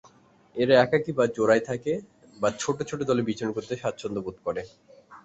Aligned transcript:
এরা 0.55 0.73
একাকী 0.81 1.11
বা 1.11 1.25
জোড়ায় 1.35 1.63
থাকে 1.65 1.93
বা 2.37 2.49
ছোট 2.59 2.77
ছোট 2.89 2.99
দলে 3.03 3.21
বিচরণ 3.29 3.51
করতে 3.53 3.73
স্বাচ্ছন্দ্যবোধ 3.75 4.35
করে।। 4.45 4.61